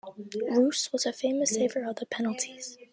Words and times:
Roose 0.49 0.91
was 0.91 1.05
a 1.05 1.13
famous 1.13 1.51
saver 1.51 1.87
of 1.87 1.95
penalties. 2.09 2.75